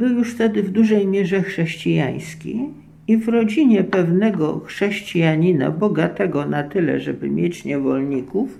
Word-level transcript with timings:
był 0.00 0.08
już 0.08 0.34
wtedy 0.34 0.62
w 0.62 0.70
dużej 0.70 1.06
mierze 1.06 1.42
chrześcijański 1.42 2.68
i 3.08 3.16
w 3.16 3.28
rodzinie 3.28 3.84
pewnego 3.84 4.60
chrześcijanina, 4.60 5.70
bogatego 5.70 6.46
na 6.46 6.62
tyle, 6.62 7.00
żeby 7.00 7.30
mieć 7.30 7.64
niewolników, 7.64 8.58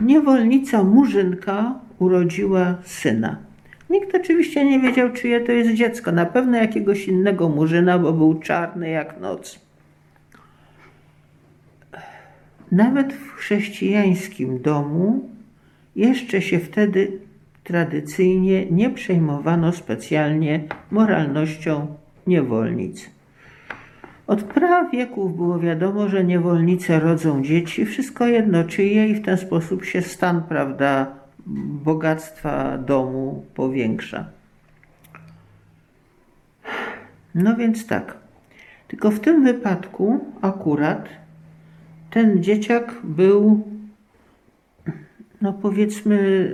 niewolnica 0.00 0.84
Murzynka 0.84 1.80
urodziła 1.98 2.78
syna. 2.84 3.36
Nikt 3.90 4.14
oczywiście 4.14 4.64
nie 4.64 4.80
wiedział, 4.80 5.10
czyje 5.10 5.40
to 5.40 5.52
jest 5.52 5.72
dziecko. 5.72 6.12
Na 6.12 6.26
pewno 6.26 6.56
jakiegoś 6.56 7.08
innego 7.08 7.48
Murzyna, 7.48 7.98
bo 7.98 8.12
był 8.12 8.34
czarny 8.34 8.90
jak 8.90 9.20
noc. 9.20 9.60
Nawet 12.72 13.12
w 13.12 13.32
chrześcijańskim 13.32 14.62
domu 14.62 15.30
jeszcze 15.96 16.42
się 16.42 16.58
wtedy 16.58 17.18
tradycyjnie 17.64 18.66
nie 18.66 18.90
przejmowano 18.90 19.72
specjalnie 19.72 20.64
moralnością 20.90 21.96
niewolnic. 22.26 23.10
Od 24.26 24.42
prawieków 24.42 25.36
było 25.36 25.58
wiadomo, 25.58 26.08
że 26.08 26.24
niewolnice 26.24 27.00
rodzą 27.00 27.42
dzieci, 27.42 27.86
wszystko 27.86 28.26
jedno 28.26 28.64
czyje 28.64 29.08
i 29.08 29.14
w 29.14 29.24
ten 29.24 29.36
sposób 29.36 29.84
się 29.84 30.02
stan, 30.02 30.42
prawda, 30.42 31.14
bogactwa 31.84 32.78
domu 32.78 33.44
powiększa. 33.54 34.24
No 37.34 37.56
więc 37.56 37.86
tak. 37.86 38.16
Tylko 38.88 39.10
w 39.10 39.20
tym 39.20 39.44
wypadku 39.44 40.24
akurat 40.42 41.08
ten 42.10 42.42
dzieciak 42.42 42.94
był, 43.04 43.68
no 45.40 45.52
powiedzmy, 45.52 46.48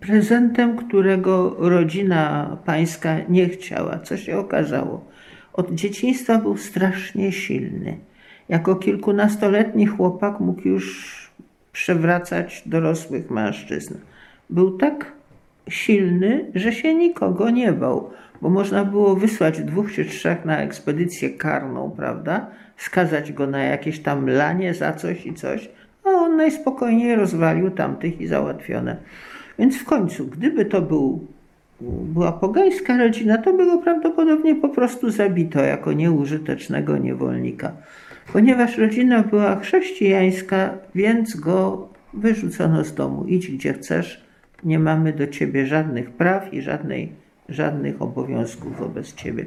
prezentem, 0.00 0.76
którego 0.76 1.56
rodzina 1.58 2.56
pańska 2.64 3.16
nie 3.28 3.48
chciała. 3.48 3.98
Co 3.98 4.16
się 4.16 4.38
okazało? 4.38 5.04
Od 5.52 5.74
dzieciństwa 5.74 6.38
był 6.38 6.56
strasznie 6.56 7.32
silny. 7.32 7.96
Jako 8.48 8.76
kilkunastoletni 8.76 9.86
chłopak 9.86 10.40
mógł 10.40 10.68
już 10.68 11.14
przewracać 11.72 12.62
dorosłych 12.66 13.30
mężczyzn. 13.30 13.94
Był 14.50 14.78
tak 14.78 15.12
silny, 15.68 16.50
że 16.54 16.72
się 16.72 16.94
nikogo 16.94 17.50
nie 17.50 17.72
bał, 17.72 18.10
bo 18.42 18.50
można 18.50 18.84
było 18.84 19.16
wysłać 19.16 19.62
dwóch 19.62 19.92
czy 19.92 20.04
trzech 20.04 20.44
na 20.44 20.58
ekspedycję 20.58 21.30
karną, 21.30 21.90
prawda? 21.90 22.46
Skazać 22.76 23.32
go 23.32 23.46
na 23.46 23.64
jakieś 23.64 24.00
tam 24.00 24.28
lanie 24.28 24.74
za 24.74 24.92
coś 24.92 25.26
i 25.26 25.34
coś, 25.34 25.68
a 26.04 26.08
on 26.08 26.36
najspokojniej 26.36 27.16
rozwalił 27.16 27.70
tamtych 27.70 28.20
i 28.20 28.26
załatwione. 28.26 28.96
Więc 29.58 29.76
w 29.76 29.84
końcu, 29.84 30.26
gdyby 30.26 30.64
to 30.64 30.82
był, 30.82 31.26
była 31.80 32.32
pogańska 32.32 32.96
rodzina, 32.98 33.38
to 33.38 33.52
by 33.52 33.66
go 33.66 33.78
prawdopodobnie 33.78 34.54
po 34.54 34.68
prostu 34.68 35.10
zabito 35.10 35.62
jako 35.62 35.92
nieużytecznego 35.92 36.98
niewolnika. 36.98 37.72
Ponieważ 38.32 38.78
rodzina 38.78 39.22
była 39.22 39.56
chrześcijańska, 39.56 40.74
więc 40.94 41.36
go 41.36 41.88
wyrzucono 42.14 42.84
z 42.84 42.94
domu. 42.94 43.24
Idź 43.28 43.50
gdzie 43.50 43.72
chcesz, 43.72 44.24
nie 44.64 44.78
mamy 44.78 45.12
do 45.12 45.26
ciebie 45.26 45.66
żadnych 45.66 46.10
praw 46.10 46.54
i 46.54 46.62
żadnej, 46.62 47.12
żadnych 47.48 48.02
obowiązków 48.02 48.78
wobec 48.78 49.14
ciebie. 49.14 49.46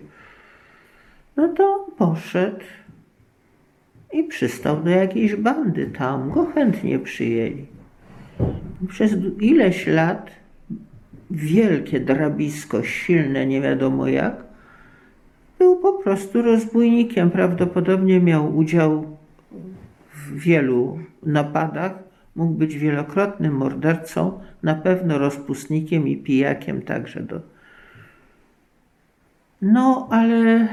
No 1.37 1.47
to 1.47 1.87
poszedł 1.97 2.65
i 4.13 4.23
przystał 4.23 4.83
do 4.83 4.89
jakiejś 4.89 5.35
bandy. 5.35 5.91
Tam 5.97 6.31
go 6.31 6.45
chętnie 6.45 6.99
przyjęli. 6.99 7.76
Przez 8.89 9.15
ileś 9.39 9.87
lat 9.87 10.31
wielkie 11.31 11.99
drabisko, 11.99 12.83
silne, 12.83 13.45
nie 13.45 13.61
wiadomo 13.61 14.07
jak, 14.07 14.43
był 15.59 15.75
po 15.75 15.93
prostu 15.93 16.41
rozbójnikiem. 16.41 17.31
Prawdopodobnie 17.31 18.19
miał 18.19 18.57
udział 18.57 19.17
w 20.13 20.39
wielu 20.39 20.99
napadach, 21.23 21.93
mógł 22.35 22.53
być 22.53 22.77
wielokrotnym 22.77 23.53
mordercą, 23.53 24.39
na 24.63 24.75
pewno 24.75 25.17
rozpustnikiem 25.17 26.07
i 26.07 26.17
pijakiem 26.17 26.81
także 26.81 27.23
do. 27.23 27.41
No, 29.61 30.07
ale 30.11 30.67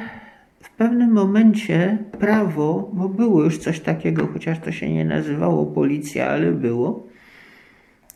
w 0.61 0.71
pewnym 0.71 1.13
momencie 1.13 1.99
prawo, 2.21 2.91
bo 2.93 3.09
było 3.09 3.43
już 3.43 3.59
coś 3.59 3.81
takiego, 3.81 4.27
chociaż 4.27 4.59
to 4.59 4.73
się 4.73 4.93
nie 4.93 5.05
nazywało 5.05 5.67
policja, 5.67 6.29
ale 6.29 6.53
było, 6.53 7.07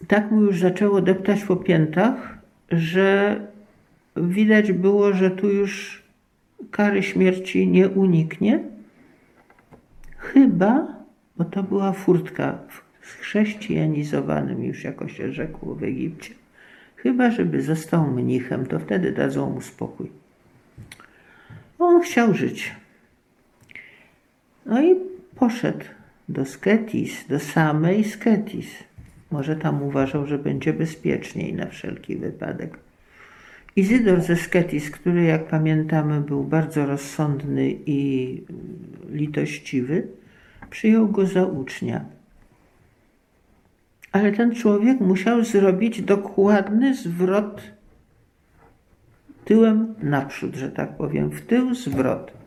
tak 0.07 0.31
mu 0.31 0.43
już 0.43 0.61
zaczęło 0.61 1.01
deptać 1.01 1.45
po 1.45 1.57
piętach, 1.57 2.39
że 2.71 3.41
widać 4.17 4.73
było, 4.73 5.13
że 5.13 5.31
tu 5.31 5.49
już 5.49 6.03
kary 6.71 7.03
śmierci 7.03 7.69
nie 7.69 7.89
uniknie, 7.89 8.61
chyba, 10.19 10.87
bo 11.37 11.45
to 11.45 11.63
była 11.63 11.93
furtka 11.93 12.59
w 13.01 13.17
chrześcijanizowanym 13.17 14.65
już 14.65 14.85
jako 14.85 15.09
się 15.09 15.33
rzekło 15.33 15.75
w 15.75 15.83
Egipcie, 15.83 16.35
chyba 16.97 17.31
żeby 17.31 17.63
został 17.63 18.07
mnichem, 18.07 18.67
to 18.67 18.79
wtedy 18.79 19.13
dadzą 19.13 19.51
mu 19.51 19.61
spokój. 19.61 20.11
On 21.79 22.03
chciał 22.03 22.35
żyć. 22.35 22.75
No 24.67 24.83
i 24.83 24.97
poszedł 25.37 25.85
do 26.29 26.45
Sketis, 26.45 27.27
do 27.29 27.39
samej 27.39 28.05
Sketis. 28.05 28.88
Może 29.31 29.57
tam 29.57 29.83
uważał, 29.83 30.27
że 30.27 30.39
będzie 30.39 30.73
bezpieczniej 30.73 31.55
na 31.55 31.67
wszelki 31.67 32.17
wypadek. 32.17 32.79
Izydor 33.77 34.21
ze 34.21 34.37
Sketis, 34.37 34.91
który 34.91 35.23
jak 35.23 35.49
pamiętamy 35.49 36.21
był 36.21 36.45
bardzo 36.45 36.87
rozsądny 36.87 37.75
i 37.87 38.43
litościwy, 39.11 40.07
przyjął 40.71 41.09
go 41.09 41.27
za 41.27 41.45
ucznia. 41.45 42.05
Ale 44.13 44.33
ten 44.33 44.55
człowiek 44.55 45.01
musiał 45.01 45.45
zrobić 45.45 46.03
dokładny 46.03 46.95
zwrot 46.95 47.63
tyłem 49.45 49.95
naprzód, 50.03 50.57
że 50.57 50.71
tak 50.71 50.97
powiem, 50.97 51.31
w 51.31 51.41
tył 51.41 51.75
zwrot. 51.75 52.38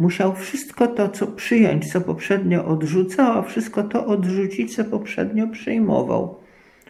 Musiał 0.00 0.34
wszystko 0.34 0.86
to, 0.86 1.08
co 1.08 1.26
przyjąć, 1.26 1.92
co 1.92 2.00
poprzednio 2.00 2.66
odrzucał, 2.66 3.38
a 3.38 3.42
wszystko 3.42 3.82
to 3.82 4.06
odrzucić, 4.06 4.76
co 4.76 4.84
poprzednio 4.84 5.48
przyjmował. 5.48 6.36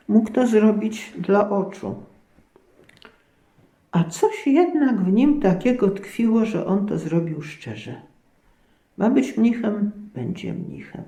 Mógł 0.09 0.33
to 0.33 0.47
zrobić 0.47 1.13
dla 1.19 1.51
oczu. 1.51 1.95
A 3.93 4.05
coś 4.05 4.47
jednak 4.47 5.01
w 5.01 5.13
nim 5.13 5.41
takiego 5.41 5.91
tkwiło, 5.91 6.45
że 6.45 6.67
on 6.67 6.87
to 6.87 6.99
zrobił 6.99 7.43
szczerze. 7.43 7.95
Ma 8.97 9.11
być 9.11 9.37
mnichem, 9.37 9.91
będzie 10.15 10.53
mnichem. 10.53 11.03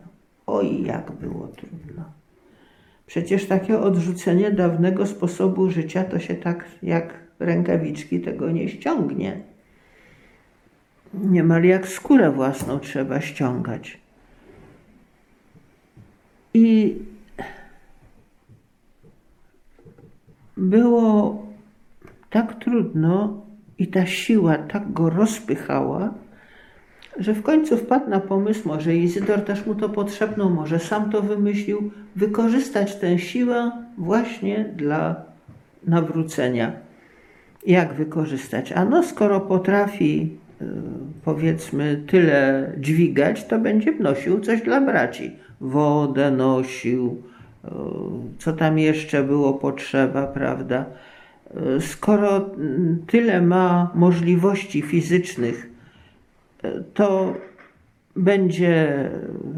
Oj, 0.47 0.83
jak 0.83 1.13
było 1.13 1.49
trudno. 1.49 2.05
Przecież 3.07 3.47
takie 3.47 3.79
odrzucenie 3.79 4.51
dawnego 4.51 5.07
sposobu 5.07 5.71
życia 5.71 6.05
to 6.05 6.19
się 6.19 6.35
tak 6.35 6.65
jak 6.83 7.15
rękawiczki 7.39 8.21
tego 8.21 8.51
nie 8.51 8.69
ściągnie. 8.69 9.52
Niemal 11.15 11.65
jak 11.65 11.89
skórę 11.89 12.31
własną 12.31 12.79
trzeba 12.79 13.21
ściągać. 13.21 13.99
I 16.55 16.97
było 20.57 21.43
tak 22.31 22.55
trudno 22.55 23.43
i 23.79 23.87
ta 23.87 24.07
siła 24.07 24.59
tak 24.59 24.93
go 24.93 25.11
rozpychała, 25.11 26.15
że 27.17 27.35
w 27.35 27.43
końcu 27.43 27.77
wpadł 27.77 28.11
na 28.11 28.21
pomysł, 28.21 28.69
może 28.69 28.97
Izydor 28.97 29.41
też 29.41 29.67
mu 29.67 29.75
to 29.75 29.89
potrzebno, 29.89 30.51
może 30.51 30.79
sam 30.79 31.11
to 31.11 31.23
wymyślił, 31.23 31.91
wykorzystać 32.17 32.97
tę 32.97 33.19
siłę 33.19 33.71
właśnie 33.99 34.65
dla 34.77 35.23
nawrócenia. 35.87 36.73
Jak 37.67 37.95
wykorzystać? 37.95 38.73
A 38.73 38.85
no, 38.85 39.03
skoro 39.03 39.41
potrafi, 39.41 40.37
powiedzmy, 41.25 42.03
tyle 42.07 42.73
dźwigać, 42.79 43.45
to 43.45 43.59
będzie 43.59 43.93
nosił 43.93 44.41
coś 44.41 44.63
dla 44.63 44.81
braci. 44.81 45.31
Wodę 45.61 46.31
nosił, 46.31 47.23
y, 47.65 47.69
co 48.39 48.53
tam 48.53 48.79
jeszcze 48.79 49.23
było 49.23 49.55
potrzeba, 49.55 50.27
prawda? 50.27 50.85
skoro 51.81 52.51
tyle 53.07 53.43
ma 53.43 53.91
możliwości 53.95 54.83
fizycznych, 54.83 55.71
to 56.95 57.35
będzie 58.17 59.09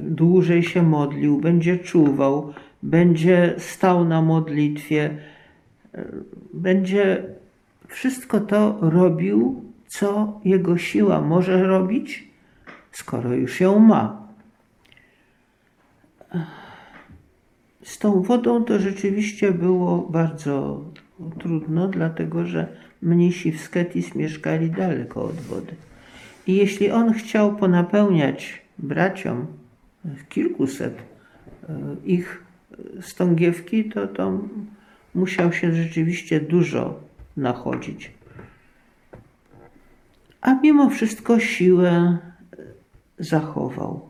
dłużej 0.03 0.63
się 0.63 0.83
modlił, 0.83 1.41
będzie 1.41 1.79
czuwał, 1.79 2.53
będzie 2.83 3.55
stał 3.59 4.05
na 4.05 4.23
modlitwie, 4.23 5.11
będzie 6.55 7.23
wszystko 7.89 8.41
to 8.41 8.79
robił, 8.81 9.65
co 9.95 10.41
jego 10.45 10.79
siła 10.79 11.21
może 11.21 11.63
robić, 11.63 12.29
skoro 12.93 13.35
już 13.35 13.61
ją 13.61 13.79
ma. 13.79 14.29
Z 17.83 17.99
tą 17.99 18.23
wodą 18.23 18.65
to 18.65 18.79
rzeczywiście 18.79 19.53
było 19.53 19.99
bardzo 19.99 20.85
trudno, 21.39 21.89
dlatego 21.89 22.45
że 22.45 22.67
mnisi 23.03 23.53
w 23.53 23.61
Sketis 23.61 24.15
mieszkali 24.15 24.71
daleko 24.71 25.25
od 25.25 25.41
wody. 25.41 25.75
I 26.47 26.57
jeśli 26.57 26.91
on 26.91 27.13
chciał 27.13 27.57
ponapełniać 27.57 28.63
braciom 28.79 29.47
kilkuset 30.29 30.99
e, 31.69 31.79
ich 32.05 32.45
stągiewki, 33.01 33.85
to, 33.85 34.07
to 34.07 34.39
musiał 35.15 35.53
się 35.53 35.75
rzeczywiście 35.75 36.41
dużo 36.41 37.01
nachodzić. 37.37 38.14
A 40.45 40.55
mimo 40.55 40.91
wszystko 40.91 41.41
siłę 41.41 42.19
zachował. 43.19 44.01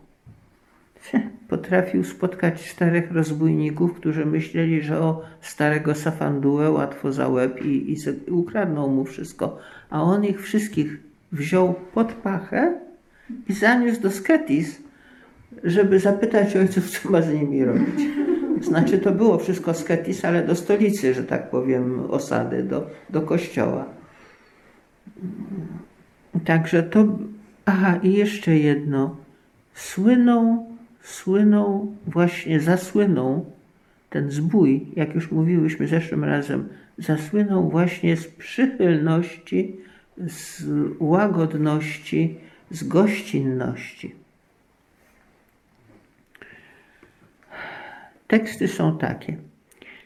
Potrafił 1.49 2.05
spotkać 2.05 2.65
czterech 2.65 3.13
rozbójników, 3.13 3.95
którzy 3.95 4.27
myśleli, 4.27 4.83
że 4.83 5.01
o 5.01 5.23
starego 5.41 5.95
Safandułę 5.95 6.71
łatwo 6.71 7.13
za 7.13 7.29
łeb 7.29 7.65
i, 7.65 7.93
i 7.93 8.31
ukradną 8.31 8.89
mu 8.89 9.05
wszystko. 9.05 9.59
A 9.91 10.03
on 10.03 10.25
ich 10.25 10.43
wszystkich 10.43 11.01
wziął 11.33 11.75
pod 11.95 12.13
pachę 12.13 12.81
i 13.49 13.53
zaniósł 13.53 14.01
do 14.01 14.11
Sketis, 14.11 14.83
żeby 15.65 16.01
zapytać 16.01 16.57
ojców, 16.57 16.91
co 16.91 17.11
ma 17.11 17.23
z 17.23 17.33
nimi 17.33 17.65
robić. 17.65 18.01
Znaczy 18.61 18.99
to 18.99 19.13
było 19.13 19.39
wszystko 19.39 19.75
Sketis, 19.75 20.25
ale 20.25 20.47
do 20.47 20.55
stolicy, 20.55 21.15
że 21.15 21.25
tak 21.25 21.51
powiem, 21.51 22.11
osady, 22.11 22.63
do, 22.63 22.91
do 23.11 23.23
kościoła. 23.23 23.87
Także 26.45 26.83
to... 26.83 27.19
Aha, 27.67 27.97
i 28.03 28.13
jeszcze 28.13 28.57
jedno. 28.57 29.17
Słynął, 29.75 30.67
słynął, 31.03 31.95
właśnie 32.07 32.61
zasłynął 32.61 33.47
ten 34.11 34.31
zbój, 34.31 34.87
jak 34.97 35.15
już 35.15 35.31
mówiłyśmy 35.31 35.87
zeszłym 35.87 36.25
razem, 36.25 36.69
zasłynął 36.99 37.71
właśnie 37.71 38.17
z 38.17 38.27
przychylności, 38.27 39.77
z 40.19 40.67
łagodności, 41.01 42.37
z 42.71 42.85
gościnności. 42.85 44.15
Teksty 48.27 48.69
są 48.69 48.99
takie. 48.99 49.37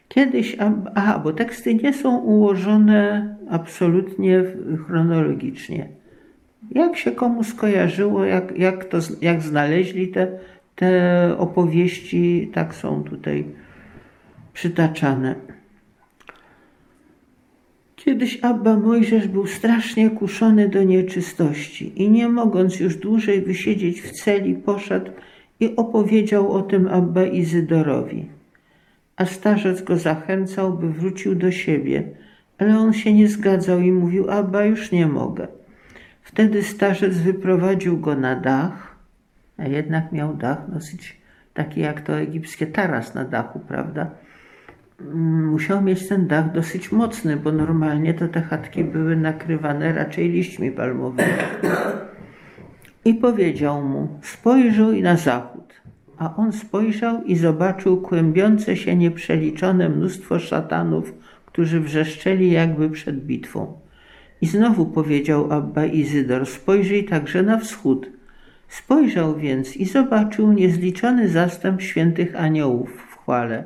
Kiedyś, 0.09 0.57
aha, 0.95 1.21
bo 1.25 1.33
teksty 1.33 1.75
nie 1.75 1.95
są 1.95 2.17
ułożone 2.17 3.37
absolutnie 3.51 4.45
chronologicznie. 4.87 5.89
Jak 6.71 6.97
się 6.97 7.13
komu 7.13 7.45
skojarzyło, 7.45 8.25
jak, 8.25 8.59
jak, 8.59 8.85
to, 8.85 8.99
jak 9.21 9.43
znaleźli 9.43 10.09
te, 10.09 10.39
te 10.75 11.35
opowieści, 11.39 12.51
tak 12.55 12.75
są 12.75 13.05
tutaj 13.05 13.45
przytaczane. 14.53 15.35
Kiedyś 17.97 18.39
Abba 18.43 18.77
Mojżesz 18.77 19.29
był 19.29 19.47
strasznie 19.47 20.11
kuszony 20.11 20.69
do 20.69 20.83
nieczystości 20.83 22.03
i 22.03 22.11
nie 22.11 22.29
mogąc 22.29 22.81
już 22.81 22.97
dłużej 22.97 23.43
wysiedzieć 23.43 24.03
w 24.03 24.11
celi, 24.11 24.55
poszedł 24.55 25.11
i 25.61 25.77
opowiedział 25.77 26.53
o 26.53 26.63
tym 26.63 26.89
Abba 26.89 27.25
Izydorowi. 27.25 28.27
A 29.17 29.27
starzec 29.27 29.83
go 29.83 29.97
zachęcał, 29.97 30.73
by 30.73 30.93
wrócił 30.93 31.35
do 31.35 31.51
siebie, 31.51 32.03
ale 32.59 32.79
on 32.79 32.93
się 32.93 33.13
nie 33.13 33.29
zgadzał 33.29 33.81
i 33.81 33.93
mówił: 33.93 34.31
Abba, 34.31 34.65
już 34.65 34.93
nie 34.93 35.07
mogę. 35.07 35.49
Wtedy 36.29 36.63
starzec 36.63 37.19
wyprowadził 37.19 38.01
go 38.01 38.15
na 38.15 38.37
dach, 38.37 38.97
a 39.59 39.65
jednak 39.65 40.13
miał 40.13 40.35
dach 40.37 40.71
dosyć 40.71 41.21
taki 41.55 41.81
jak 41.81 42.01
to 42.01 42.19
egipskie 42.19 42.67
taras 42.67 43.15
na 43.15 43.25
dachu, 43.25 43.61
prawda? 43.61 44.11
Musiał 45.53 45.83
mieć 45.83 46.09
ten 46.09 46.27
dach 46.27 46.53
dosyć 46.53 46.93
mocny, 46.93 47.37
bo 47.37 47.53
normalnie 47.53 48.15
to 48.15 48.29
te 48.29 48.41
chatki 48.43 48.85
były 48.85 49.17
nakrywane 49.17 49.93
raczej 49.93 50.29
liśćmi 50.29 50.71
palmowymi. 50.71 51.33
I 53.05 53.15
powiedział 53.15 53.83
mu: 53.83 54.09
Spojrzyj 54.23 55.03
na 55.03 55.17
zachód. 55.17 55.75
A 56.19 56.37
on 56.37 56.53
spojrzał 56.53 57.23
i 57.25 57.37
zobaczył 57.37 58.01
kłębiące 58.01 58.77
się 58.77 58.97
nieprzeliczone 58.97 59.89
mnóstwo 59.89 60.39
szatanów, 60.39 61.15
którzy 61.47 61.81
wrzeszczeli 61.81 62.51
jakby 62.51 62.91
przed 62.91 63.17
bitwą. 63.27 63.88
I 64.41 64.47
znowu 64.47 64.87
powiedział 64.87 65.53
Abba 65.53 65.87
Izydor: 65.87 66.47
Spojrzyj 66.47 67.05
także 67.05 67.43
na 67.43 67.59
wschód. 67.59 68.11
Spojrzał 68.69 69.37
więc 69.37 69.77
i 69.77 69.85
zobaczył 69.85 70.53
niezliczony 70.53 71.29
zastęp 71.29 71.83
świętych 71.83 72.37
aniołów 72.37 72.91
w 72.91 73.19
chwale. 73.19 73.65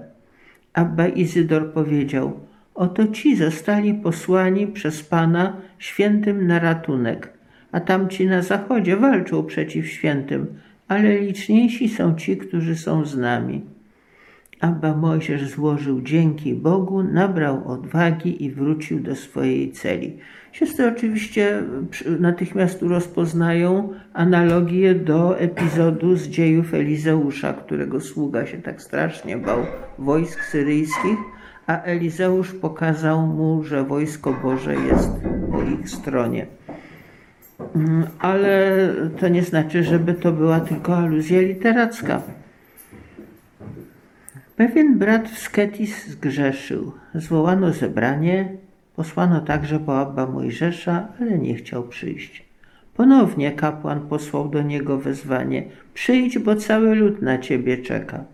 Abba 0.72 1.08
Izydor 1.08 1.72
powiedział: 1.72 2.40
Oto 2.74 3.06
ci 3.06 3.36
zostali 3.36 3.94
posłani 3.94 4.66
przez 4.66 5.02
Pana 5.02 5.56
świętym 5.78 6.46
na 6.46 6.58
ratunek 6.58 7.42
a 7.72 7.80
tamci 7.80 8.26
na 8.26 8.42
zachodzie 8.42 8.96
walczą 8.96 9.44
przeciw 9.44 9.86
świętym, 9.86 10.46
ale 10.88 11.18
liczniejsi 11.18 11.88
są 11.88 12.14
ci, 12.14 12.36
którzy 12.36 12.76
są 12.76 13.04
z 13.04 13.16
nami. 13.16 13.62
Abba 14.62 14.96
Mojżesz 14.96 15.48
złożył 15.48 16.00
dzięki 16.00 16.54
Bogu, 16.54 17.02
nabrał 17.02 17.68
odwagi 17.68 18.44
i 18.44 18.50
wrócił 18.50 19.00
do 19.00 19.16
swojej 19.16 19.72
celi. 19.72 20.18
Siostry 20.52 20.88
oczywiście 20.88 21.62
natychmiast 22.20 22.82
rozpoznają 22.82 23.88
analogię 24.12 24.94
do 24.94 25.38
epizodu 25.38 26.16
z 26.16 26.28
dziejów 26.28 26.74
Elizeusza, 26.74 27.52
którego 27.52 28.00
sługa 28.00 28.46
się 28.46 28.58
tak 28.58 28.82
strasznie 28.82 29.36
bał 29.36 29.58
wojsk 29.98 30.44
syryjskich, 30.44 31.18
a 31.66 31.82
Elizeusz 31.82 32.52
pokazał 32.52 33.26
mu, 33.26 33.64
że 33.64 33.84
wojsko 33.84 34.36
Boże 34.42 34.74
jest 34.74 35.10
po 35.52 35.62
ich 35.62 35.90
stronie. 35.90 36.46
Mm, 37.76 38.06
ale 38.18 38.88
to 39.20 39.28
nie 39.28 39.42
znaczy, 39.42 39.84
żeby 39.84 40.14
to 40.14 40.32
była 40.32 40.60
tylko 40.60 40.96
aluzja 40.96 41.40
literacka. 41.40 42.22
Pewien 44.62 44.98
brat 44.98 45.28
w 45.28 45.38
Sketis 45.38 46.06
zgrzeszył. 46.06 46.92
Zwołano 47.14 47.72
zebranie, 47.72 48.56
posłano 48.96 49.40
także 49.40 49.80
po 49.80 50.00
Abba 50.00 50.26
Mojżesza, 50.26 51.08
ale 51.20 51.38
nie 51.38 51.54
chciał 51.54 51.82
przyjść. 51.82 52.44
Ponownie 52.96 53.52
kapłan 53.52 54.00
posłał 54.00 54.48
do 54.48 54.62
niego 54.62 54.98
wezwanie: 54.98 55.64
Przyjdź, 55.94 56.38
bo 56.38 56.56
cały 56.56 56.94
lud 56.94 57.22
na 57.22 57.38
ciebie 57.38 57.78
czeka. 57.78 58.24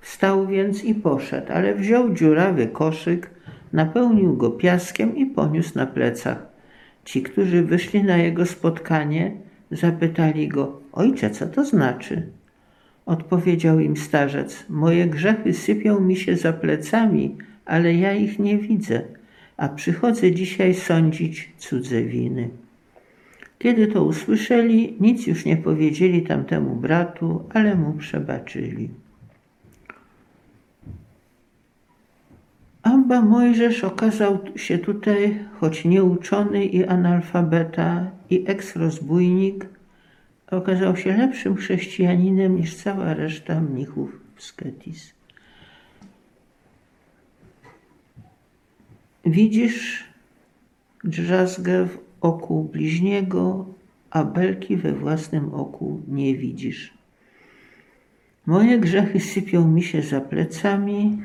Wstał 0.00 0.46
więc 0.46 0.84
i 0.84 0.94
poszedł, 0.94 1.52
ale 1.52 1.74
wziął 1.74 2.14
dziurawy 2.14 2.66
koszyk, 2.66 3.30
napełnił 3.72 4.36
go 4.36 4.50
piaskiem 4.50 5.16
i 5.16 5.26
poniósł 5.26 5.78
na 5.78 5.86
plecach. 5.86 6.46
Ci, 7.04 7.22
którzy 7.22 7.62
wyszli 7.62 8.04
na 8.04 8.16
jego 8.16 8.46
spotkanie, 8.46 9.32
zapytali 9.70 10.48
go: 10.48 10.80
Ojcze, 10.92 11.30
co 11.30 11.46
to 11.46 11.64
znaczy? 11.64 12.26
Odpowiedział 13.06 13.80
im 13.80 13.96
starzec: 13.96 14.64
Moje 14.68 15.06
grzechy 15.06 15.52
sypią 15.52 16.00
mi 16.00 16.16
się 16.16 16.36
za 16.36 16.52
plecami, 16.52 17.36
ale 17.64 17.94
ja 17.94 18.12
ich 18.12 18.38
nie 18.38 18.58
widzę, 18.58 19.02
a 19.56 19.68
przychodzę 19.68 20.32
dzisiaj 20.32 20.74
sądzić 20.74 21.52
cudze 21.58 22.02
winy. 22.02 22.48
Kiedy 23.58 23.86
to 23.86 24.04
usłyszeli, 24.04 24.96
nic 25.00 25.26
już 25.26 25.44
nie 25.44 25.56
powiedzieli 25.56 26.22
tamtemu 26.22 26.76
bratu, 26.76 27.44
ale 27.54 27.74
mu 27.74 27.92
przebaczyli. 27.92 28.90
Abba 32.82 33.20
Mojżesz 33.20 33.84
okazał 33.84 34.38
się 34.56 34.78
tutaj, 34.78 35.38
choć 35.60 35.84
nieuczony 35.84 36.64
i 36.64 36.84
analfabeta 36.84 38.10
i 38.30 38.44
eks-rozbójnik, 38.46 39.66
okazał 40.56 40.96
się 40.96 41.16
lepszym 41.16 41.56
chrześcijaninem 41.56 42.56
niż 42.56 42.74
cała 42.74 43.14
reszta 43.14 43.60
mnichów 43.60 44.20
w 44.34 44.42
Sketis. 44.42 45.14
Widzisz 49.26 50.04
drzazgę 51.04 51.86
w 51.86 51.98
oku 52.20 52.68
bliźniego, 52.72 53.66
a 54.10 54.24
belki 54.24 54.76
we 54.76 54.92
własnym 54.92 55.54
oku 55.54 56.02
nie 56.08 56.36
widzisz. 56.36 56.94
Moje 58.46 58.78
grzechy 58.78 59.20
sypią 59.20 59.68
mi 59.68 59.82
się 59.82 60.02
za 60.02 60.20
plecami, 60.20 61.22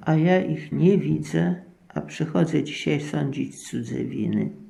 a 0.00 0.14
ja 0.14 0.44
ich 0.44 0.72
nie 0.72 0.98
widzę, 0.98 1.54
a 1.88 2.00
przychodzę 2.00 2.64
dzisiaj 2.64 3.00
sądzić 3.00 3.68
cudze 3.68 4.04
winy. 4.04 4.61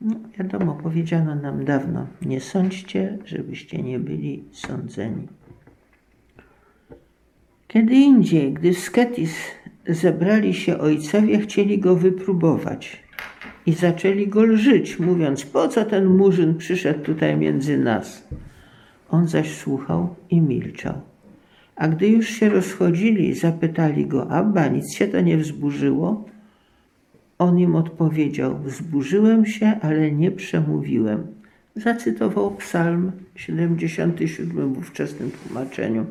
No, 0.00 0.16
wiadomo, 0.38 0.74
powiedziano 0.82 1.34
nam 1.34 1.64
dawno, 1.64 2.06
nie 2.22 2.40
sądźcie, 2.40 3.18
żebyście 3.24 3.82
nie 3.82 3.98
byli 3.98 4.44
sądzeni. 4.52 5.28
Kiedy 7.68 7.94
indziej, 7.94 8.52
gdy 8.52 8.72
w 8.72 8.78
Sketis 8.78 9.34
zebrali 9.88 10.54
się 10.54 10.78
ojcowie, 10.78 11.38
chcieli 11.38 11.78
go 11.78 11.96
wypróbować 11.96 13.02
i 13.66 13.72
zaczęli 13.72 14.28
go 14.28 14.42
lżyć, 14.42 14.98
mówiąc, 14.98 15.44
po 15.44 15.68
co 15.68 15.84
ten 15.84 16.06
murzyn 16.06 16.54
przyszedł 16.54 17.04
tutaj 17.04 17.36
między 17.36 17.78
nas? 17.78 18.28
On 19.10 19.28
zaś 19.28 19.54
słuchał 19.54 20.14
i 20.30 20.40
milczał. 20.40 21.00
A 21.76 21.88
gdy 21.88 22.08
już 22.08 22.28
się 22.28 22.48
rozchodzili, 22.48 23.34
zapytali 23.34 24.06
go, 24.06 24.30
Abba, 24.30 24.68
nic 24.68 24.94
się 24.94 25.08
to 25.08 25.20
nie 25.20 25.36
wzburzyło? 25.36 26.24
On 27.38 27.58
im 27.58 27.76
odpowiedział, 27.76 28.58
wzburzyłem 28.58 29.46
się, 29.46 29.78
ale 29.82 30.12
nie 30.12 30.30
przemówiłem. 30.30 31.26
Zacytował 31.76 32.50
psalm 32.50 33.12
77 33.34 34.74
w 34.74 34.78
ówczesnym 34.78 35.30
tłumaczeniu. 35.30 36.06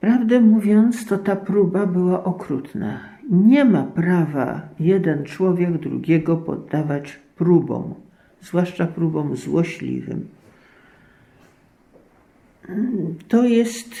Prawdę 0.00 0.40
mówiąc, 0.40 1.06
to 1.06 1.18
ta 1.18 1.36
próba 1.36 1.86
była 1.86 2.24
okrutna. 2.24 3.00
Nie 3.30 3.64
ma 3.64 3.82
prawa 3.82 4.62
jeden 4.80 5.24
człowiek 5.24 5.78
drugiego 5.78 6.36
poddawać 6.36 7.18
próbom, 7.36 7.94
zwłaszcza 8.40 8.86
próbom 8.86 9.36
złośliwym. 9.36 10.28
To 13.28 13.44
jest 13.44 13.94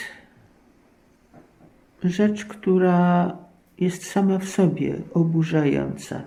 rzecz, 2.04 2.44
która 2.44 3.36
jest 3.78 4.06
sama 4.06 4.38
w 4.38 4.48
sobie 4.48 4.94
oburzająca. 5.14 6.22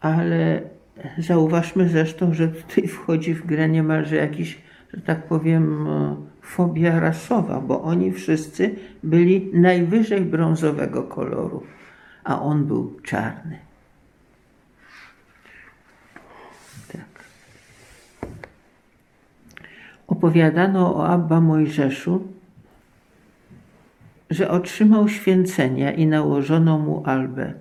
Ale 0.00 0.62
zauważmy 1.18 1.88
zresztą, 1.88 2.34
że 2.34 2.48
tutaj 2.48 2.88
wchodzi 2.88 3.34
w 3.34 3.46
grę 3.46 3.68
niemalże 3.68 4.16
jakiś, 4.16 4.62
że 4.94 5.00
tak 5.00 5.26
powiem, 5.26 5.86
fobia 6.42 7.00
rasowa, 7.00 7.60
bo 7.60 7.82
oni 7.82 8.12
wszyscy 8.12 8.74
byli 9.02 9.50
najwyżej 9.52 10.20
brązowego 10.20 11.02
koloru, 11.02 11.62
a 12.24 12.42
on 12.42 12.64
był 12.66 13.00
czarny. 13.02 13.58
Tak. 16.92 17.24
Opowiadano 20.06 20.96
o 20.96 21.08
Abba 21.08 21.40
Mojżeszu, 21.40 22.28
że 24.30 24.50
otrzymał 24.50 25.08
święcenia 25.08 25.92
i 25.92 26.06
nałożono 26.06 26.78
mu 26.78 27.02
albę. 27.06 27.52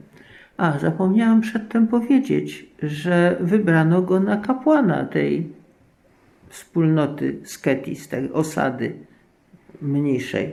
A, 0.57 0.79
zapomniałam 0.79 1.41
przedtem 1.41 1.87
powiedzieć, 1.87 2.65
że 2.83 3.37
wybrano 3.39 4.01
go 4.01 4.19
na 4.19 4.37
kapłana 4.37 5.05
tej 5.05 5.49
wspólnoty 6.49 7.39
Sketis, 7.43 8.07
tej 8.07 8.31
osady 8.31 8.95
mniejszej. 9.81 10.51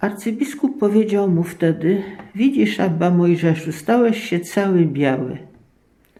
Arcybiskup 0.00 0.78
powiedział 0.78 1.30
mu 1.30 1.42
wtedy: 1.42 2.02
Widzisz, 2.34 2.80
Abba 2.80 3.10
Mojżeszu, 3.10 3.72
stałeś 3.72 4.22
się 4.30 4.40
cały 4.40 4.86
biały. 4.86 5.38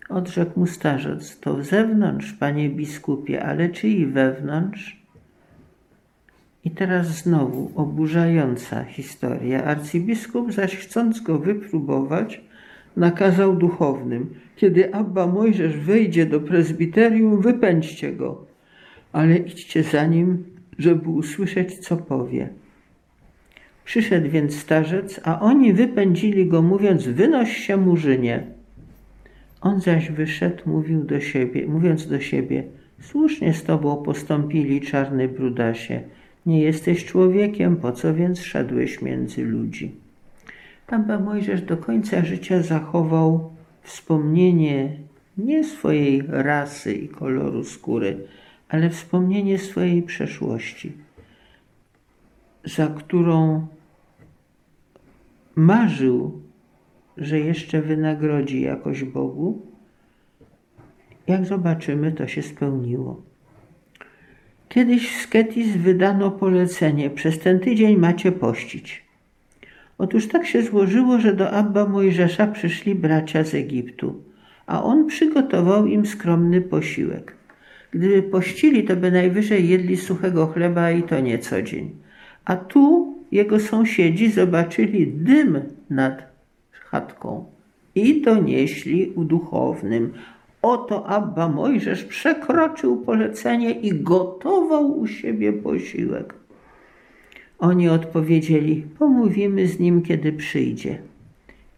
Odrzekł 0.09 0.61
mu 0.61 0.67
starzec: 0.67 1.41
To 1.41 1.55
w 1.55 1.65
zewnątrz, 1.65 2.33
panie 2.33 2.71
biskupie, 2.71 3.45
ale 3.45 3.69
czy 3.69 3.89
i 3.89 4.07
wewnątrz? 4.07 5.04
I 6.65 6.71
teraz 6.71 7.07
znowu 7.07 7.71
oburzająca 7.75 8.85
historia. 8.85 9.65
Arcybiskup 9.65 10.53
zaś 10.53 10.77
chcąc 10.77 11.21
go 11.21 11.39
wypróbować, 11.39 12.41
nakazał 12.97 13.57
duchownym: 13.57 14.35
Kiedy 14.57 14.95
Abba 14.95 15.27
Mojżesz 15.27 15.77
wejdzie 15.77 16.27
do 16.27 16.41
prezbiterium, 16.41 17.41
wypędźcie 17.41 18.13
go, 18.13 18.47
ale 19.13 19.37
idźcie 19.37 19.83
za 19.83 20.07
nim, 20.07 20.45
żeby 20.79 21.11
usłyszeć, 21.11 21.79
co 21.79 21.97
powie. 21.97 22.49
Przyszedł 23.85 24.31
więc 24.31 24.57
starzec, 24.59 25.21
a 25.25 25.41
oni 25.41 25.73
wypędzili 25.73 26.47
go, 26.47 26.63
mówiąc: 26.63 27.07
Wynoś 27.07 27.57
się, 27.57 27.77
murzynie. 27.77 28.47
On 29.61 29.81
zaś 29.81 30.11
wyszedł, 30.11 30.63
mówił 30.67 31.05
do 31.05 31.21
siebie, 31.21 31.67
mówiąc 31.67 32.09
do 32.09 32.21
siebie: 32.21 32.65
Słusznie 33.01 33.55
z 33.55 33.63
tobą 33.63 33.97
postąpili 33.97 34.81
czarny 34.81 35.29
brudasie. 35.29 36.03
Nie 36.47 36.61
jesteś 36.61 37.05
człowiekiem, 37.05 37.77
po 37.77 37.93
co 37.93 38.15
więc 38.15 38.41
szedłeś 38.41 39.03
między 39.03 39.45
ludzi? 39.45 39.95
Abba 40.87 41.19
Mojżesz 41.19 41.63
do 41.63 41.77
końca 41.77 42.25
życia 42.25 42.63
zachował 42.63 43.51
wspomnienie 43.83 44.97
nie 45.39 45.65
swojej 45.65 46.23
rasy 46.29 46.95
i 46.95 47.09
koloru 47.09 47.65
skóry, 47.65 48.27
ale 48.69 48.91
wspomnienie 48.91 49.59
swojej 49.59 50.03
przeszłości, 50.03 50.93
za 52.65 52.87
którą 52.87 53.67
marzył, 55.55 56.43
że 57.17 57.41
jeszcze 57.41 57.83
wynagrodzi 57.83 58.61
jakoś 58.61 59.05
Bogu. 59.05 59.63
Jak 61.27 61.47
zobaczymy, 61.47 62.13
to 62.13 62.27
się 62.27 62.43
spełniło. 62.43 63.23
Kiedyś 64.75 65.11
w 65.11 65.21
Sketis 65.23 65.77
wydano 65.77 66.31
polecenie: 66.31 67.11
przez 67.11 67.39
ten 67.39 67.61
tydzień 67.61 67.97
macie 67.97 68.33
pościć. 68.33 69.05
Otóż 69.99 70.29
tak 70.29 70.47
się 70.47 70.63
złożyło, 70.63 71.19
że 71.19 71.35
do 71.35 71.51
Abba 71.51 71.87
Mojżesza 71.87 72.47
przyszli 72.47 72.95
bracia 72.95 73.45
z 73.45 73.55
Egiptu, 73.55 74.23
a 74.67 74.83
on 74.83 75.07
przygotował 75.07 75.87
im 75.87 76.07
skromny 76.07 76.61
posiłek. 76.61 77.37
Gdyby 77.91 78.23
pościli, 78.23 78.85
to 78.85 78.97
by 78.97 79.11
najwyżej 79.11 79.69
jedli 79.69 79.97
suchego 79.97 80.47
chleba 80.47 80.91
i 80.91 81.03
to 81.03 81.21
nie 81.21 81.39
co 81.39 81.63
dzień. 81.63 81.91
A 82.45 82.57
tu 82.57 83.15
jego 83.33 83.61
sąsiedzi 83.61 84.31
zobaczyli 84.31 85.07
dym 85.07 85.61
nad 85.91 86.23
chatką 86.73 87.45
i 87.95 88.23
donieśli 88.23 89.13
uduchownym. 89.15 90.13
Oto 90.65 91.07
Abba 91.07 91.49
Mojżesz 91.49 92.05
przekroczył 92.05 92.97
polecenie 92.97 93.71
i 93.71 94.03
gotował 94.03 94.99
u 94.99 95.07
siebie 95.07 95.53
posiłek. 95.53 96.35
Oni 97.59 97.89
odpowiedzieli: 97.89 98.87
Pomówimy 98.99 99.67
z 99.67 99.79
nim, 99.79 100.03
kiedy 100.03 100.33
przyjdzie. 100.33 100.99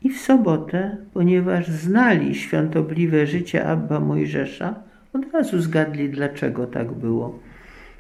I 0.03 0.11
w 0.11 0.21
sobotę, 0.21 0.97
ponieważ 1.15 1.69
znali 1.69 2.35
świątobliwe 2.35 3.27
życie 3.27 3.67
Abba 3.67 4.01
Mojżesza, 4.01 4.75
od 5.13 5.33
razu 5.33 5.61
zgadli, 5.61 6.11
dlaczego 6.11 6.67
tak 6.67 6.93
było. 6.93 7.39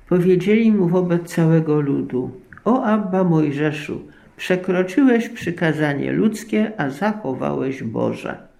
Powiedzieli 0.08 0.72
mu 0.72 0.88
wobec 0.88 1.34
całego 1.34 1.80
ludu: 1.80 2.30
O 2.64 2.82
Abba 2.82 3.24
Mojżeszu, 3.24 4.00
przekroczyłeś 4.36 5.28
przykazanie 5.28 6.12
ludzkie, 6.12 6.72
a 6.76 6.90
zachowałeś 6.90 7.82
Boże. 7.82 8.55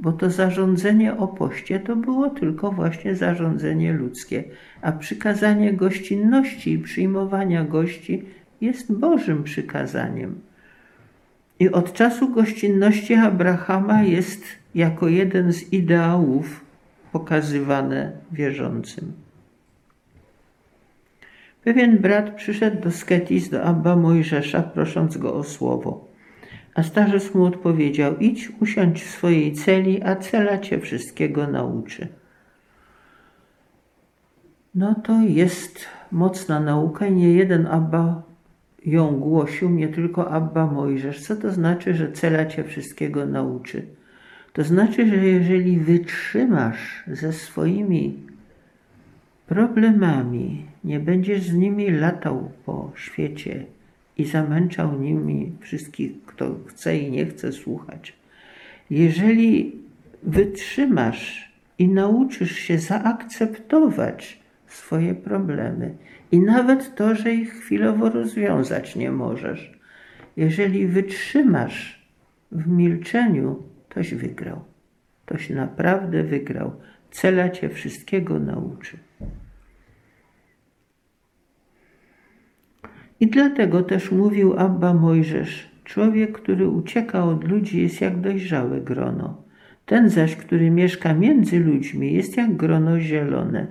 Bo 0.00 0.12
to 0.12 0.30
zarządzenie 0.30 1.16
o 1.16 1.28
poście 1.28 1.80
to 1.80 1.96
było 1.96 2.30
tylko 2.30 2.72
właśnie 2.72 3.16
zarządzenie 3.16 3.92
ludzkie, 3.92 4.44
a 4.82 4.92
przykazanie 4.92 5.72
gościnności 5.72 6.72
i 6.72 6.78
przyjmowania 6.78 7.64
gości 7.64 8.24
jest 8.60 8.92
Bożym 8.92 9.44
przykazaniem. 9.44 10.40
I 11.58 11.70
od 11.70 11.92
czasu 11.92 12.28
gościnności 12.34 13.14
Abrahama 13.14 14.02
jest 14.02 14.44
jako 14.74 15.08
jeden 15.08 15.52
z 15.52 15.72
ideałów 15.72 16.64
pokazywane 17.12 18.12
wierzącym. 18.32 19.12
Pewien 21.64 21.98
brat 21.98 22.34
przyszedł 22.34 22.82
do 22.82 22.90
Sketis, 22.90 23.48
do 23.48 23.62
Abba 23.62 23.96
Mojżesza, 23.96 24.62
prosząc 24.62 25.16
go 25.16 25.34
o 25.34 25.44
słowo. 25.44 26.09
A 26.74 26.82
starzec 26.82 27.34
mu 27.34 27.44
odpowiedział: 27.44 28.18
Idź, 28.18 28.52
usiądź 28.60 29.02
w 29.02 29.10
swojej 29.10 29.52
celi, 29.52 30.02
a 30.02 30.16
cela 30.16 30.58
cię 30.58 30.80
wszystkiego 30.80 31.46
nauczy. 31.46 32.08
No 34.74 34.94
to 34.94 35.20
jest 35.22 35.86
mocna 36.12 36.60
nauka 36.60 37.06
i 37.06 37.12
nie 37.12 37.32
jeden 37.32 37.66
Abba 37.66 38.22
ją 38.86 39.20
głosił, 39.20 39.70
nie 39.70 39.88
tylko 39.88 40.30
Abba 40.30 40.66
Mojżesz. 40.66 41.22
Co 41.22 41.36
to 41.36 41.52
znaczy, 41.52 41.94
że 41.94 42.12
cela 42.12 42.46
cię 42.46 42.64
wszystkiego 42.64 43.26
nauczy? 43.26 43.86
To 44.52 44.64
znaczy, 44.64 45.06
że 45.08 45.16
jeżeli 45.16 45.78
wytrzymasz 45.78 47.04
ze 47.06 47.32
swoimi 47.32 48.18
problemami, 49.46 50.66
nie 50.84 51.00
będziesz 51.00 51.42
z 51.42 51.54
nimi 51.54 51.90
latał 51.90 52.50
po 52.66 52.92
świecie 52.94 53.64
i 54.20 54.24
zamęczał 54.24 55.00
nimi 55.00 55.52
wszystkich, 55.60 56.12
kto 56.26 56.56
chce 56.66 56.98
i 56.98 57.10
nie 57.10 57.26
chce 57.26 57.52
słuchać. 57.52 58.16
Jeżeli 58.90 59.76
wytrzymasz 60.22 61.52
i 61.78 61.88
nauczysz 61.88 62.56
się 62.56 62.78
zaakceptować 62.78 64.40
swoje 64.66 65.14
problemy 65.14 65.94
i 66.32 66.40
nawet 66.40 66.94
to, 66.94 67.14
że 67.14 67.34
ich 67.34 67.52
chwilowo 67.52 68.10
rozwiązać 68.10 68.96
nie 68.96 69.10
możesz, 69.10 69.78
jeżeli 70.36 70.86
wytrzymasz 70.86 72.06
w 72.52 72.66
milczeniu, 72.66 73.62
toś 73.88 74.14
wygrał. 74.14 74.64
Toś 75.26 75.50
naprawdę 75.50 76.22
wygrał. 76.22 76.72
Cela 77.10 77.48
cię 77.48 77.68
wszystkiego 77.68 78.38
nauczy. 78.38 78.96
I 83.20 83.26
dlatego 83.26 83.82
też 83.82 84.10
mówił 84.12 84.54
Abba 84.58 84.94
Mojżesz, 84.94 85.70
człowiek, 85.84 86.32
który 86.32 86.68
ucieka 86.68 87.24
od 87.24 87.48
ludzi 87.48 87.82
jest 87.82 88.00
jak 88.00 88.20
dojrzałe 88.20 88.80
grono. 88.80 89.42
Ten 89.86 90.08
zaś, 90.08 90.36
który 90.36 90.70
mieszka 90.70 91.14
między 91.14 91.60
ludźmi 91.60 92.12
jest 92.12 92.36
jak 92.36 92.56
grono 92.56 93.00
zielone. 93.00 93.66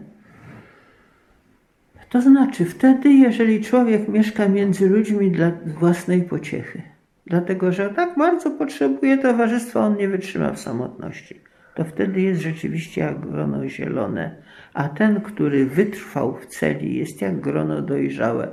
To 2.10 2.22
znaczy 2.22 2.65
wtedy, 2.65 3.10
jeżeli 3.10 3.62
człowiek 3.62 4.08
mieszka 4.08 4.48
między 4.48 4.89
ludźmi 4.89 5.32
dla 5.32 5.51
własnej 5.79 6.22
pociechy, 6.22 6.82
dlatego 7.25 7.72
że 7.72 7.89
tak 7.89 8.18
bardzo 8.18 8.51
potrzebuje 8.51 9.18
towarzystwa, 9.18 9.79
on 9.79 9.98
nie 9.98 10.08
wytrzyma 10.08 10.51
w 10.51 10.60
samotności, 10.60 11.41
to 11.75 11.84
wtedy 11.84 12.22
jest 12.22 12.41
rzeczywiście 12.41 13.01
jak 13.01 13.20
grono 13.20 13.70
zielone, 13.70 14.36
a 14.74 14.89
ten, 14.89 15.22
który 15.22 15.65
wytrwał 15.65 16.36
w 16.36 16.46
celi, 16.46 16.98
jest 16.98 17.22
jak 17.22 17.41
grono 17.41 17.82
dojrzałe, 17.82 18.48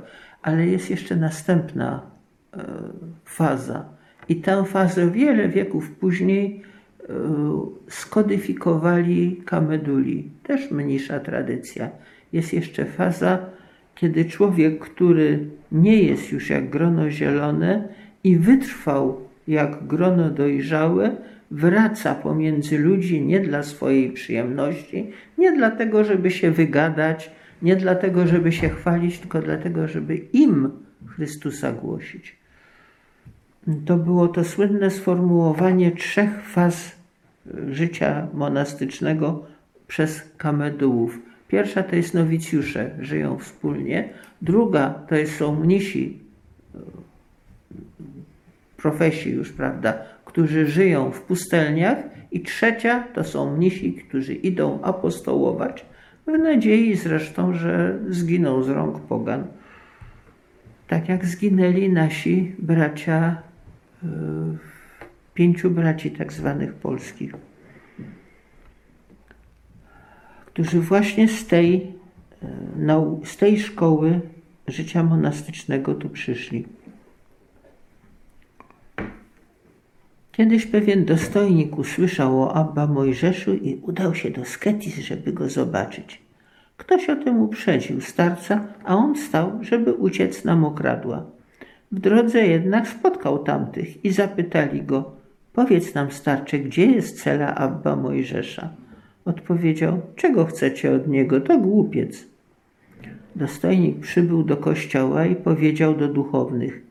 ale 0.47 0.67
jest 0.67 0.89
jeszcze 0.89 1.15
następna 1.15 2.01
e, 2.53 2.63
faza. 3.25 3.85
I 4.29 4.35
tę 4.35 4.65
fazę 4.65 5.11
wiele 5.11 5.49
wieków 5.49 5.91
później 5.91 6.61
e, 7.01 7.13
skodyfikowali 7.87 9.41
kameduli, 9.45 10.29
też 10.43 10.71
mniejsza 10.71 11.19
tradycja. 11.19 11.89
Jest 12.33 12.53
jeszcze 12.53 12.85
faza, 12.85 13.39
kiedy 13.95 14.25
człowiek, 14.25 14.79
który 14.79 15.39
nie 15.71 16.03
jest 16.03 16.31
już 16.31 16.49
jak 16.49 16.69
grono 16.69 17.09
zielone 17.09 17.87
i 18.23 18.37
wytrwał 18.37 19.21
jak 19.47 19.87
grono 19.87 20.29
dojrzałe, 20.29 21.15
wraca 21.51 22.15
pomiędzy 22.15 22.77
ludzi 22.77 23.21
nie 23.21 23.39
dla 23.39 23.63
swojej 23.63 24.11
przyjemności, 24.11 25.11
nie 25.37 25.51
dlatego, 25.51 26.03
żeby 26.03 26.31
się 26.31 26.51
wygadać, 26.51 27.31
nie 27.61 27.75
dlatego, 27.75 28.27
żeby 28.27 28.51
się 28.51 28.69
chwalić, 28.69 29.19
tylko 29.19 29.41
dlatego, 29.41 29.87
żeby 29.87 30.17
im 30.17 30.71
Chrystusa 31.07 31.71
głosić. 31.71 32.35
To 33.85 33.97
było 33.97 34.27
to 34.27 34.43
słynne 34.43 34.91
sformułowanie 34.91 35.91
trzech 35.91 36.41
faz 36.41 36.95
życia 37.69 38.27
monastycznego 38.33 39.45
przez 39.87 40.23
kamedułów. 40.37 41.19
Pierwsza 41.47 41.83
to 41.83 41.95
jest 41.95 42.13
nowicjusze, 42.13 42.91
żyją 42.99 43.37
wspólnie. 43.37 44.09
Druga 44.41 44.89
to 44.89 45.15
są 45.37 45.55
mnisi 45.55 46.19
profesji 48.77 49.31
już, 49.31 49.51
prawda, 49.51 49.93
którzy 50.25 50.67
żyją 50.67 51.11
w 51.11 51.21
pustelniach. 51.21 51.97
I 52.31 52.41
trzecia 52.41 53.03
to 53.13 53.23
są 53.23 53.55
mnisi, 53.55 53.93
którzy 53.93 54.33
idą 54.33 54.81
apostołować, 54.81 55.85
w 56.27 56.39
nadziei 56.39 56.95
zresztą, 56.95 57.53
że 57.53 57.99
zginą 58.09 58.63
z 58.63 58.69
rąk 58.69 58.99
pogan. 58.99 59.47
Tak 60.87 61.09
jak 61.09 61.25
zginęli 61.25 61.89
nasi 61.89 62.55
bracia, 62.59 63.41
e, 64.03 64.07
pięciu 65.33 65.71
braci 65.71 66.11
tak 66.11 66.33
zwanych 66.33 66.73
polskich, 66.73 67.33
którzy 70.45 70.81
właśnie 70.81 71.27
z 71.27 71.47
tej, 71.47 71.93
e, 72.87 73.19
z 73.23 73.37
tej 73.37 73.59
szkoły 73.59 74.21
życia 74.67 75.03
monastycznego 75.03 75.95
tu 75.95 76.09
przyszli. 76.09 76.65
Kiedyś 80.37 80.65
pewien 80.65 81.05
dostojnik 81.05 81.77
usłyszał 81.77 82.41
o 82.41 82.55
Abba 82.55 82.87
Mojżeszu 82.87 83.53
i 83.53 83.75
udał 83.81 84.15
się 84.15 84.29
do 84.29 84.45
Sketis, 84.45 84.95
żeby 84.97 85.33
go 85.33 85.49
zobaczyć. 85.49 86.21
Ktoś 86.77 87.09
o 87.09 87.15
tym 87.15 87.41
uprzedził 87.41 88.01
starca, 88.01 88.67
a 88.83 88.95
on 88.95 89.15
stał, 89.15 89.51
żeby 89.61 89.93
uciec 89.93 90.45
na 90.45 90.55
mokradła. 90.55 91.25
W 91.91 91.99
drodze 91.99 92.47
jednak 92.47 92.87
spotkał 92.87 93.43
tamtych 93.43 94.05
i 94.05 94.11
zapytali 94.11 94.81
go: 94.81 95.11
Powiedz 95.53 95.93
nam, 95.93 96.11
starcze, 96.11 96.59
gdzie 96.59 96.85
jest 96.85 97.23
cela 97.23 97.55
Abba 97.55 97.95
Mojżesza? 97.95 98.69
Odpowiedział: 99.25 100.01
Czego 100.15 100.45
chcecie 100.45 100.95
od 100.95 101.07
niego? 101.07 101.41
To 101.41 101.57
głupiec. 101.57 102.25
Dostojnik 103.35 103.99
przybył 103.99 104.43
do 104.43 104.57
kościoła 104.57 105.25
i 105.25 105.35
powiedział 105.35 105.95
do 105.95 106.07
duchownych: 106.07 106.86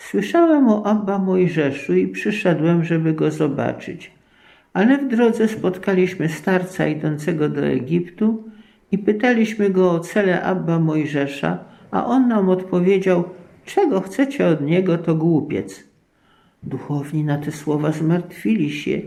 Słyszałem 0.00 0.68
o 0.68 0.86
Abba 0.86 1.18
Mojżeszu 1.18 1.94
i 1.94 2.08
przyszedłem, 2.08 2.84
żeby 2.84 3.12
go 3.12 3.30
zobaczyć. 3.30 4.10
Ale 4.72 4.98
w 4.98 5.08
drodze 5.08 5.48
spotkaliśmy 5.48 6.28
starca 6.28 6.86
idącego 6.86 7.48
do 7.48 7.60
Egiptu 7.66 8.44
i 8.92 8.98
pytaliśmy 8.98 9.70
go 9.70 9.92
o 9.92 10.00
cele 10.00 10.42
Abba 10.42 10.78
Mojżesza, 10.78 11.58
a 11.90 12.06
on 12.06 12.28
nam 12.28 12.48
odpowiedział, 12.48 13.24
czego 13.64 14.00
chcecie 14.00 14.46
od 14.46 14.60
niego, 14.60 14.98
to 14.98 15.14
głupiec. 15.14 15.84
Duchowni 16.62 17.24
na 17.24 17.38
te 17.38 17.52
słowa 17.52 17.92
zmartwili 17.92 18.70
się. 18.70 19.00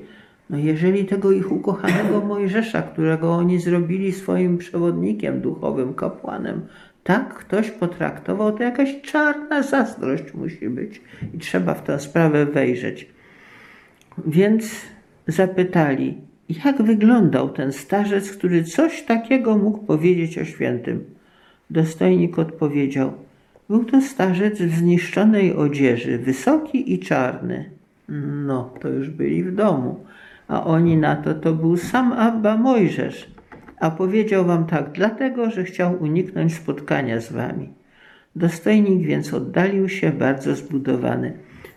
No 0.50 0.58
jeżeli 0.58 1.06
tego 1.06 1.32
ich 1.32 1.52
ukochanego 1.52 2.22
Mojżesza, 2.22 2.82
którego 2.82 3.34
oni 3.34 3.60
zrobili 3.60 4.12
swoim 4.12 4.58
przewodnikiem 4.58 5.42
duchowym, 5.42 5.94
kapłanem, 5.94 6.62
tak 7.04 7.34
ktoś 7.34 7.72
potraktował, 7.72 8.58
to 8.58 8.64
jakaś 8.64 9.02
czarna 9.02 9.64
zazdrość 9.64 10.34
musi 10.34 10.70
być 10.70 11.02
i 11.34 11.38
trzeba 11.38 11.74
w 11.74 11.84
tę 11.84 12.00
sprawę 12.00 12.46
wejrzeć. 12.46 13.08
Więc 14.26 14.82
zapytali, 15.28 16.18
jak 16.66 16.82
wyglądał 16.82 17.50
ten 17.50 17.72
starzec, 17.72 18.32
który 18.32 18.64
coś 18.64 19.02
takiego 19.04 19.58
mógł 19.58 19.78
powiedzieć 19.78 20.38
o 20.38 20.46
świętym. 20.46 21.04
Dostojnik 21.70 22.40
odpowiedział, 22.40 23.14
był 23.70 23.86
to 23.86 24.02
starzec 24.02 24.62
w 24.62 24.76
zniszczonej 24.76 25.56
odzieży, 25.56 26.18
wysoki 26.18 26.94
i 26.94 27.00
czarny. 27.00 27.70
No, 28.46 28.74
to 28.82 28.90
już 28.90 29.10
byli 29.10 29.44
w 29.44 29.56
domu, 29.56 30.06
a 30.48 30.64
oni 30.64 30.98
na 30.98 31.16
to, 31.16 31.34
to 31.34 31.54
był 31.54 31.78
sam 31.78 32.14
Abba 32.14 32.58
Mojżesz, 32.58 33.33
a 33.84 33.92
powiedział 33.92 34.46
wam 34.46 34.66
tak 34.66 34.92
dlatego, 34.92 35.52
że 35.52 35.64
chciał 35.64 36.04
uniknąć 36.04 36.56
spotkania 36.56 37.22
z 37.22 37.32
wami. 37.32 37.70
Dostojnik 38.36 39.08
więc 39.08 39.34
oddalił 39.34 39.90
się, 39.90 40.12
bardzo 40.12 40.56
zbudowany. 40.56 41.34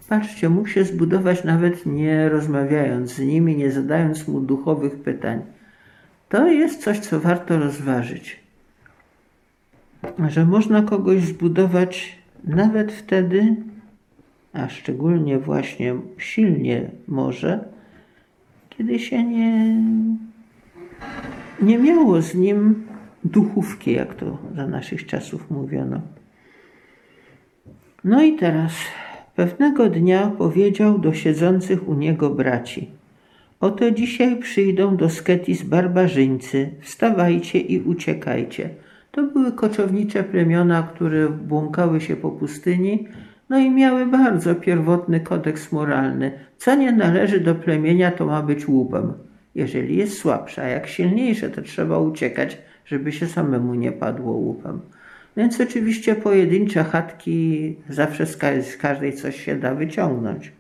Patrzcie, 0.09 0.49
mógł 0.49 0.69
się 0.69 0.85
zbudować 0.85 1.45
nawet 1.45 1.87
nie 1.87 2.29
rozmawiając 2.29 3.13
z 3.13 3.21
nimi, 3.21 3.57
nie 3.57 3.71
zadając 3.71 4.29
mu 4.29 4.41
duchowych 4.41 4.99
pytań. 4.99 5.43
To 6.29 6.49
jest 6.49 6.83
coś, 6.83 6.99
co 6.99 7.21
warto 7.21 7.59
rozważyć. 7.59 8.41
Że 10.29 10.45
można 10.45 10.83
kogoś 10.83 11.21
zbudować 11.21 12.19
nawet 12.45 12.93
wtedy, 12.93 13.57
a 14.53 14.69
szczególnie 14.69 15.39
właśnie 15.39 15.95
silnie 16.19 16.91
może, 17.09 17.65
kiedy 18.71 18.99
się 18.99 19.25
nie, 19.25 19.77
nie 21.63 21.79
miało 21.79 22.23
z 22.23 22.35
nim 22.35 22.87
duchówki, 23.25 23.93
jak 23.93 24.15
to 24.15 24.39
za 24.57 24.67
naszych 24.67 25.07
czasów 25.07 25.51
mówiono. 25.51 26.01
No 28.05 28.23
i 28.23 28.37
teraz 28.37 28.73
pewnego 29.37 29.89
dnia 29.89 30.33
powiedział 30.39 30.99
do 30.99 31.15
siedzących 31.15 31.89
u 31.89 31.95
niego 31.95 32.31
braci: 32.31 32.91
Oto 33.61 33.91
dzisiaj 33.91 34.37
przyjdą 34.37 34.97
do 34.97 35.11
Sketis 35.11 35.63
barbarzyńcy, 35.63 36.71
wstawajcie 36.81 37.59
i 37.59 37.81
uciekajcie. 37.81 38.71
To 39.11 39.23
były 39.23 39.53
koczownicze 39.53 40.25
plemiona, 40.25 40.83
które 40.83 41.29
błąkały 41.29 42.01
się 42.01 42.17
po 42.17 42.31
pustyni, 42.31 43.09
no 43.49 43.59
i 43.59 43.71
miały 43.71 44.07
bardzo 44.07 44.55
pierwotny 44.55 45.21
kodeks 45.21 45.73
moralny. 45.73 46.33
Co 46.57 46.75
nie 46.75 46.93
należy 46.93 47.41
do 47.41 47.55
plemienia, 47.55 48.11
to 48.11 48.27
ma 48.27 48.43
być 48.43 48.69
łupem 48.69 49.26
jeżeli 49.57 49.97
jest 49.97 50.19
słabsze, 50.19 50.63
a 50.63 50.69
jak 50.69 50.87
silniejsze, 50.87 51.51
to 51.51 51.63
trzeba 51.63 51.99
uciekać, 51.99 52.59
żeby 52.87 53.13
się 53.13 53.27
samemu 53.27 53.75
nie 53.75 53.93
padło 53.93 54.33
łupem. 54.33 54.81
Więc 55.37 55.61
oczywiście 55.61 56.15
pojedyncze 56.15 56.85
chatki 56.85 57.77
zawsze 57.89 58.27
z 58.63 58.77
każdej 58.77 59.13
coś 59.13 59.45
się 59.45 59.57
da 59.57 59.75
wyciągnąć. 59.75 60.53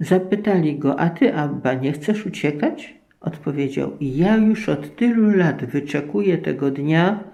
Zapytali 0.00 0.78
go, 0.78 1.00
a 1.00 1.10
ty, 1.10 1.34
Abba, 1.34 1.74
nie 1.74 1.92
chcesz 1.92 2.26
uciekać? 2.26 2.94
Odpowiedział, 3.20 3.96
ja 4.00 4.36
już 4.36 4.68
od 4.68 4.96
tylu 4.96 5.36
lat 5.36 5.64
wyczekuję 5.64 6.38
tego 6.38 6.70
dnia, 6.70 7.24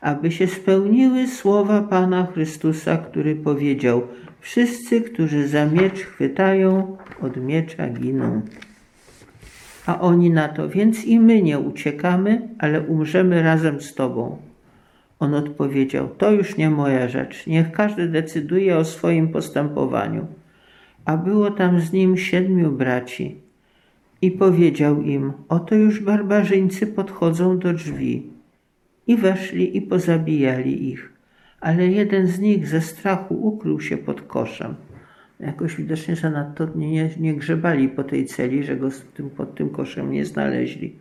aby 0.00 0.30
się 0.30 0.46
spełniły 0.46 1.26
słowa 1.26 1.82
Pana 1.82 2.26
Chrystusa, 2.26 2.96
który 2.96 3.36
powiedział: 3.36 4.02
Wszyscy, 4.42 5.00
którzy 5.00 5.48
za 5.48 5.66
miecz 5.66 6.00
chwytają, 6.00 6.96
od 7.20 7.36
miecza 7.36 7.88
giną. 7.88 8.42
A 9.86 10.00
oni 10.00 10.30
na 10.30 10.48
to, 10.48 10.68
więc 10.68 11.04
i 11.04 11.20
my 11.20 11.42
nie 11.42 11.58
uciekamy, 11.58 12.48
ale 12.58 12.80
umrzemy 12.80 13.42
razem 13.42 13.80
z 13.80 13.94
Tobą. 13.94 14.38
On 15.18 15.34
odpowiedział: 15.34 16.08
To 16.08 16.30
już 16.30 16.56
nie 16.56 16.70
moja 16.70 17.08
rzecz, 17.08 17.46
niech 17.46 17.72
każdy 17.72 18.08
decyduje 18.08 18.76
o 18.76 18.84
swoim 18.84 19.28
postępowaniu. 19.28 20.26
A 21.04 21.16
było 21.16 21.50
tam 21.50 21.80
z 21.80 21.92
nim 21.92 22.16
siedmiu 22.16 22.72
braci. 22.72 23.36
I 24.22 24.30
powiedział 24.30 25.02
im: 25.02 25.32
Oto 25.48 25.74
już 25.74 26.00
barbarzyńcy 26.00 26.86
podchodzą 26.86 27.58
do 27.58 27.72
drzwi. 27.72 28.30
I 29.06 29.16
weszli 29.16 29.76
i 29.76 29.82
pozabijali 29.82 30.88
ich 30.88 31.12
ale 31.62 31.86
jeden 31.86 32.26
z 32.26 32.40
nich 32.40 32.68
ze 32.68 32.80
strachu 32.80 33.34
ukrył 33.34 33.80
się 33.80 33.96
pod 33.96 34.22
koszem. 34.22 34.74
Jakoś 35.40 35.76
widocznie 35.76 36.16
zanadto 36.16 36.68
nie, 36.74 37.10
nie 37.20 37.34
grzebali 37.34 37.88
po 37.88 38.04
tej 38.04 38.26
celi, 38.26 38.64
że 38.64 38.76
go 38.76 38.88
tym, 39.14 39.30
pod 39.30 39.54
tym 39.54 39.70
koszem 39.70 40.12
nie 40.12 40.24
znaleźli. 40.24 40.96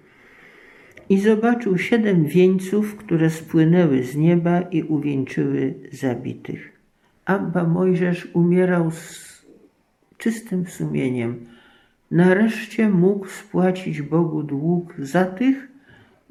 i 1.09 1.19
zobaczył 1.19 1.77
siedem 1.77 2.25
wieńców, 2.25 2.95
które 2.95 3.29
spłynęły 3.29 4.03
z 4.03 4.15
nieba 4.15 4.61
i 4.61 4.83
uwieńczyły 4.83 5.73
zabitych. 5.91 6.71
Abba 7.25 7.63
Mojżesz 7.63 8.27
umierał 8.33 8.91
z 8.91 9.45
czystym 10.17 10.65
sumieniem. 10.65 11.45
Nareszcie 12.11 12.89
mógł 12.89 13.27
spłacić 13.27 14.01
Bogu 14.01 14.43
dług 14.43 14.95
za 14.99 15.25
tych, 15.25 15.70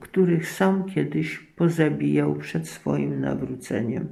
których 0.01 0.49
sam 0.51 0.85
kiedyś 0.85 1.39
pozabijał 1.39 2.35
przed 2.35 2.69
swoim 2.69 3.21
nawróceniem. 3.21 4.09